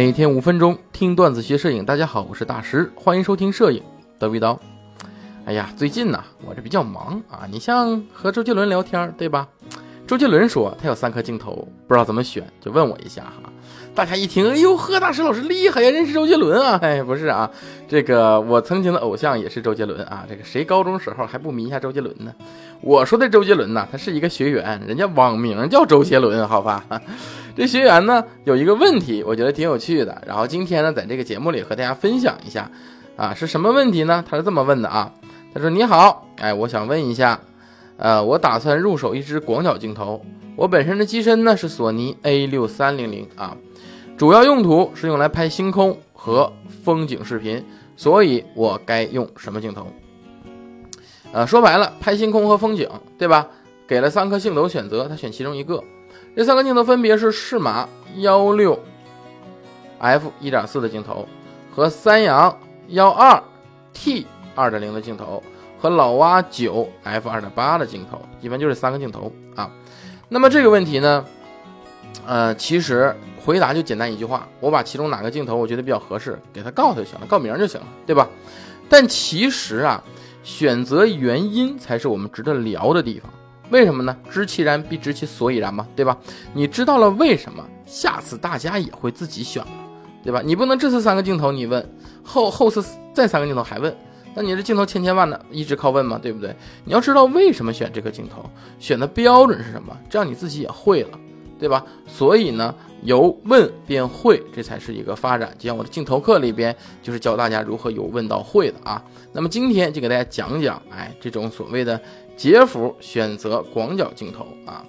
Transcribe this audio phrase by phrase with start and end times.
[0.00, 3.82] 每天五分钟听段子学摄影，大家好，我是大师，欢迎收听摄影
[4.18, 4.56] 叨逼叨。
[5.44, 7.46] 哎呀，最近呢，我这比较忙啊。
[7.52, 9.46] 你像和周杰伦聊天，对吧？
[10.06, 13.52] 周杰伦说他有三颗镜头，不知道怎么选，就问我一下哈。
[13.94, 16.78] 大家一听，哎呦呵，大师老师厉害呀，认识周杰伦啊？
[16.82, 17.50] 哎，不是啊，
[17.86, 20.24] 这个我曾经的偶像也是周杰伦啊。
[20.26, 22.32] 这个谁高中时候还不迷一下周杰伦呢？
[22.80, 26.82] 我说的周杰伦呢，他是一个学员，人家网名叫周杰伦，好吧？
[27.56, 30.22] 这学员呢有一个问题，我觉得挺有趣的。
[30.26, 32.70] 然后今天呢，在这个节目里和大家分享一下
[33.16, 34.24] 啊，是什么问题呢？
[34.28, 35.12] 他是这么问的啊，
[35.52, 37.40] 他说：“你好，哎，我想问一下，
[37.96, 40.24] 呃，我打算入手一支广角镜头，
[40.56, 43.56] 我本身的机身呢是索尼 A 六三零零啊。”
[44.16, 46.52] 主要用途是用来拍星空和
[46.84, 47.64] 风景视频，
[47.96, 49.86] 所以我该用什么镜头？
[51.32, 52.88] 呃，说白了，拍星空和风景，
[53.18, 53.48] 对吧？
[53.86, 55.82] 给了三颗镜头选择，他选其中一个。
[56.36, 58.78] 这三个镜头分别是适马幺六
[59.98, 61.28] f 一点四的镜头，
[61.74, 62.58] 和三洋
[62.88, 63.42] 幺二
[63.92, 65.42] t 二点零的镜头，
[65.78, 69.70] 和老蛙九 f 二点八的镜头，一般就这三个镜头啊。
[70.28, 71.24] 那么这个问题呢，
[72.26, 73.14] 呃，其实。
[73.42, 78.28] 回答就简单一句话，我把其中哪个镜头我觉得比较合适，给他告诉就行了，告名就行了，对吧？
[78.86, 80.04] 但其实啊，
[80.42, 83.32] 选择原因才是我们值得聊的地方。
[83.70, 84.16] 为什么呢？
[84.30, 86.16] 知其然必知其所以然嘛，对吧？
[86.52, 89.64] 你知道了为什么，下次大家也会自己选，
[90.22, 90.42] 对吧？
[90.44, 91.88] 你不能这次三个镜头你问，
[92.22, 93.96] 后后次再三个镜头还问，
[94.34, 96.54] 那你这镜头千千万的，一直靠问嘛，对不对？
[96.84, 98.44] 你要知道为什么选这个镜头，
[98.78, 101.18] 选的标准是什么，这样你自己也会了。
[101.60, 101.84] 对吧？
[102.06, 105.54] 所以呢，由问变会，这才是一个发展。
[105.58, 109.04] 就像我的镜头课里边，就是教大家如何由问到会的啊。
[109.32, 112.00] 那么今天就给大家讲讲，哎，这种所谓的
[112.36, 114.84] 截幅选择广角镜头啊。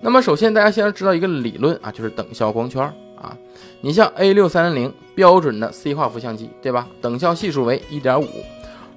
[0.00, 2.82] 那么首先大家先要知道一个理论啊，就是等效光圈
[3.20, 3.36] 啊。
[3.82, 6.88] 你像 A 六三零标准的 C 画幅相机，对吧？
[7.00, 8.26] 等效系数为一点五。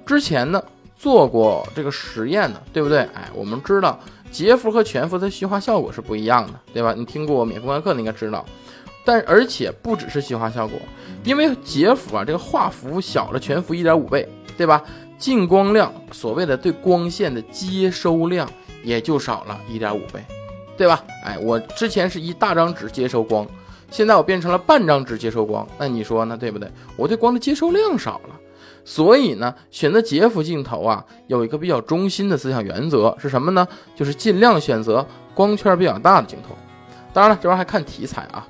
[0.06, 0.62] 之前呢
[1.00, 2.98] 做过这个实验的，对不对？
[3.14, 3.98] 哎，我们知道。
[4.30, 6.94] 截幅和全幅的虚化效果是不一样的，对吧？
[6.96, 8.44] 你听过我免费公开课，你应该知道。
[9.02, 10.78] 但而且不只是虚化效果，
[11.24, 14.28] 因为截幅啊，这个画幅小了全幅一点五倍，
[14.58, 14.84] 对吧？
[15.18, 18.48] 进光量，所谓的对光线的接收量
[18.84, 20.22] 也就少了一点五倍，
[20.76, 21.02] 对吧？
[21.24, 23.44] 哎，我之前是一大张纸接收光，
[23.90, 26.36] 现在我变成了半张纸接收光，那你说呢？
[26.36, 26.70] 对不对？
[26.96, 28.39] 我对光的接收量少了。
[28.84, 33.66] 所以呢，选择杰夫镜头啊，有一个比较中心的思想原则是什么呢？
[33.94, 36.56] 就是尽量选择光圈比较大的镜头。
[37.12, 38.46] 当然了，这玩意儿还看题材啊。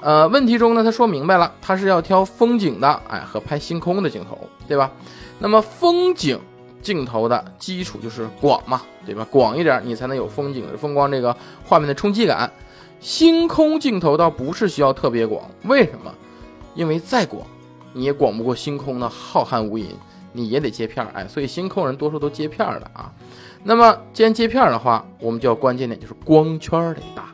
[0.00, 4.90] 呃，问题中呢，他说明白了，他是要挑风景的，哎，和拍星空的镜头，对吧？
[5.38, 6.38] 那么风景
[6.80, 9.26] 镜头的基础就是广嘛，对吧？
[9.30, 12.50] 广一点，你才能有风景的风光这个画面的冲击感。
[12.98, 16.12] 星空镜头倒不是需要特别广，为什么？
[16.74, 17.46] 因为再广。
[17.92, 19.86] 你也广不过星空的浩瀚无垠，
[20.32, 23.12] 你也得接片儿，哎，所以星空人多数都接片儿的啊。
[23.64, 27.24] 那么既然接片儿的话，我们就要关键点就是光圈得大。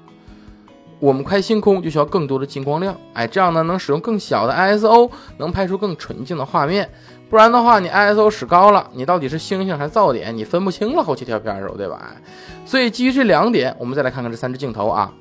[0.99, 6.91] 我们拍星空就需要更多的进光量，哎，这样呢能使用更小的 ISO，能拍出更纯净的画面。
[7.29, 11.03] 不然的话，你 ISO 使高了，你到底是星星还是噪点，你分不清了。
[11.03, 12.17] 后期调片的时候，对吧？
[12.65, 15.13] 所以基于这两点，我们再来看看这三支镜头啊，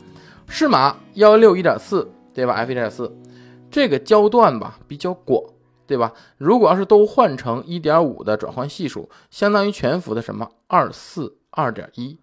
[0.47, 3.13] 适马幺六一点四，对吧？f 一点四。
[3.70, 5.42] 这个焦段吧比较广，
[5.86, 6.14] 对吧？
[6.38, 12.18] 如果要是都换成一点五的转换系数，相当于全幅的什么二四二点一，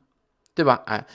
[0.55, 0.83] 对吧？
[0.87, 1.07] 哎，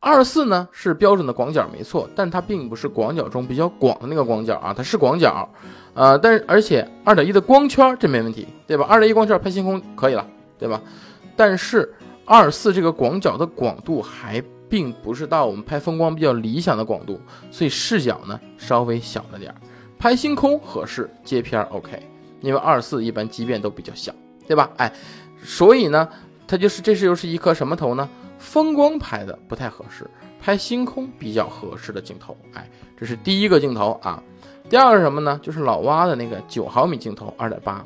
[0.00, 5.48] 二四呢是标准的广角没错，但它并不是广角中比较广的那个广角啊，它是广角，
[5.94, 8.86] 呃，但是而且二点一的光圈这没问题，对吧？
[8.88, 10.26] 二点一光圈拍星空可以了，
[10.58, 10.80] 对吧？
[11.34, 17.20] 但是二四这个广角的广度还并不是到我们拍风光比较理想的广度，
[17.50, 19.56] 所以视角呢稍微小了点儿。
[19.98, 22.00] 拍星空合适，接片 OK，
[22.40, 24.12] 因为二四一般畸变都比较小，
[24.46, 24.70] 对吧？
[24.76, 24.92] 哎，
[25.42, 26.08] 所以呢，
[26.46, 28.08] 它就是这是又是一颗什么头呢？
[28.38, 30.08] 风光拍的不太合适，
[30.40, 32.36] 拍星空比较合适的镜头。
[32.52, 34.22] 哎，这是第一个镜头啊。
[34.68, 35.40] 第二个是什么呢？
[35.42, 37.84] 就是老蛙的那个九毫米镜头，二点八。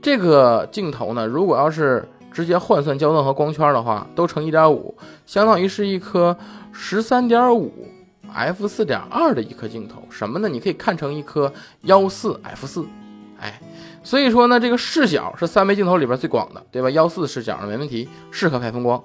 [0.00, 4.94] 这个镜头呢，如果要是直接换算焦段和光圈的话，都乘一点五，
[5.26, 6.36] 相当于是一颗
[6.72, 7.72] 十三点五。
[8.34, 10.48] F 四点二的一颗镜头，什么呢？
[10.48, 11.52] 你可以看成一颗
[11.82, 12.84] 幺四 f 四，
[13.38, 13.60] 哎，
[14.02, 16.90] 所以说呢，这个视角是三枚镜头里边最广的，对吧？
[16.90, 19.02] 幺四视角呢没问题，适合拍风光。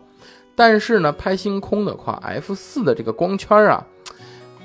[0.56, 3.86] 但是呢，拍星空的话，f 四的这个光圈啊，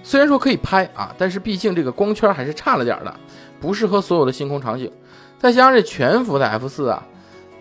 [0.03, 3.15] 虽然说可以拍啊，但是毕竟这个光圈还是差了点的，
[3.61, 4.91] 不适合所有的星空场景。
[5.39, 7.07] 再加上这全幅的 f 四啊，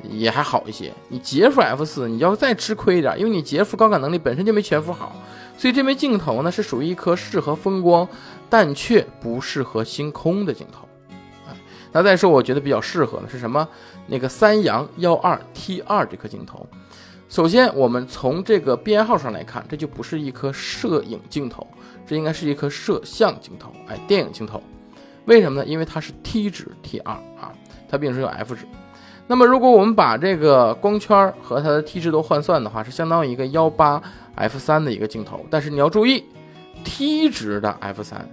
[0.10, 0.92] 也还好一些。
[1.10, 5.16] 你截幅 f 四，你要再吃亏一点，因为你截幅高感能力本身就没全幅好。
[5.58, 8.08] 所以这枚镜头呢是属于一颗适合风光，
[8.50, 10.88] 但却不适合星空的镜头。
[11.48, 11.56] 哎，
[11.92, 13.68] 那再说我觉得比较适合的是什么？
[14.08, 16.68] 那个三洋幺二 T 二这颗镜头。
[17.30, 21.66] 首先，我们从这个编号上来看，这就不是一颗摄影镜头，
[22.06, 24.62] 这应该是一颗摄像镜头，哎，电影镜头。
[25.26, 25.66] 为什么呢？
[25.66, 27.54] 因为它是 T 值 T 二啊，
[27.90, 28.66] 它并不是有 F 值。
[29.28, 34.02] 那么，如果我们把这个光圈和它的 T 值都换算的话，是相当于一个幺八
[34.36, 35.46] F 三的一个镜头。
[35.50, 36.24] 但是你要注意
[36.84, 38.30] ，T 值的 F 三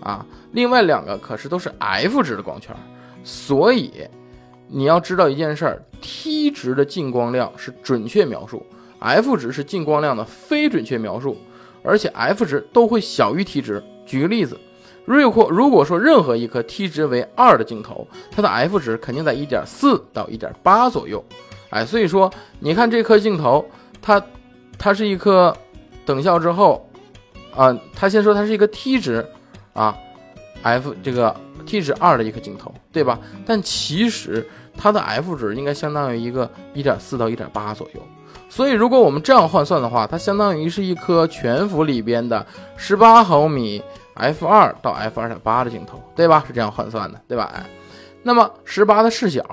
[0.00, 2.74] 啊，另外两个可是都是 F 值的光圈，
[3.22, 3.92] 所以。
[4.74, 8.64] 你要知道一件事儿，T 值的进光量是准确描述
[9.00, 11.36] ，F 值是进光量的非准确描述，
[11.82, 13.84] 而且 F 值都会小于 T 值。
[14.06, 14.58] 举个例子，
[15.04, 21.24] 如果如果说任何一颗 T 值为二的镜头，它的 F 值肯定在一点四到一点八左右。
[21.70, 23.64] 哎，所以说你看这颗镜头，
[24.00, 24.22] 它
[24.78, 25.56] 它是一颗
[26.04, 26.88] 等效之后，
[27.54, 29.26] 啊，它先说它是一个 T 值
[29.72, 29.96] 啊
[30.62, 31.34] ，F 这个
[31.66, 33.18] T 值二的一颗镜头，对吧？
[33.46, 34.46] 但其实。
[34.74, 38.00] 它的 F 值应该相当于一个一点四到一点八左右，
[38.48, 42.44] 所以如果我们这样换算的话，它相当于是一颗全幅里边的
[42.74, 43.82] 十八毫米
[44.14, 46.44] F 二到 F 二点八的镜头，对吧？
[46.46, 47.50] 是这样换算的，对吧？
[47.54, 47.64] 哎，
[48.22, 49.44] 那么十八的视角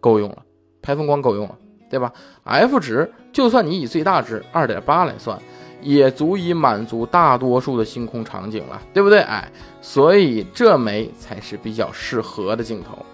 [0.00, 0.38] 够用了，
[0.82, 1.54] 拍风光够用了，
[1.90, 2.12] 对吧
[2.44, 5.38] ？F 值就算你以最大值二点八来算，
[5.82, 9.20] 也足以满足大多数的星空场景了，对不对？
[9.20, 9.50] 哎，
[9.82, 13.04] 所以这枚才是比较适合的镜头。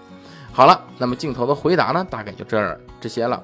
[0.51, 3.43] 好了，那么镜头的回答呢，大概就这儿这些了。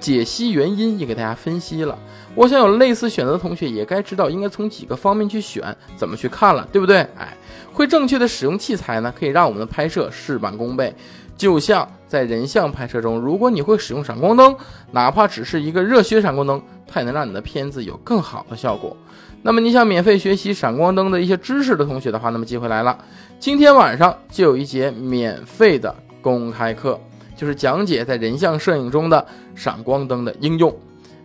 [0.00, 1.96] 解析原因也给大家分析了。
[2.34, 6.98] 我想有类似选择的同学也该知道应该从几个方面去选，怎么去看了，对不对？
[7.16, 7.36] 哎，
[7.72, 10.94] 会正确的使用器材呢，可以让我们的拍摄事半功倍。
[11.36, 14.54] 就像在人像拍摄中，如果你会使用闪光灯，
[14.92, 18.96] 哪怕只是一个热血闪光灯，它也能让你的片子有更好的效果。
[19.42, 22.96] 那么你想免费学习闪光灯的一些知识的同学的话，那么机会来了，
[23.40, 25.94] 今天晚上就有一节免费的。
[26.22, 27.00] 公开课
[27.34, 29.26] 就是讲解在人像摄影中的
[29.56, 30.72] 闪光灯的应用。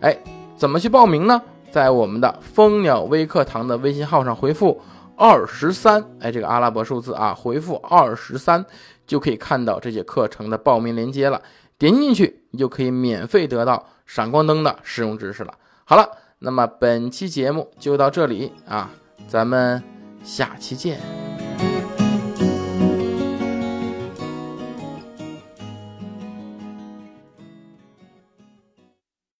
[0.00, 0.18] 哎，
[0.58, 1.40] 怎么去报名呢？
[1.70, 4.80] 在我们的蜂鸟微课堂的微信号上回复
[5.16, 8.64] 二十三，哎，这个阿拉伯数字啊，回复二十三
[9.06, 11.40] 就可以看到这节课程的报名链接了。
[11.78, 15.54] 点进去，你就可以免费得到闪光灯的使用知识了。
[15.84, 16.08] 好了，
[16.40, 18.90] 那么本期节目就到这里啊，
[19.28, 19.80] 咱们
[20.24, 21.37] 下期见。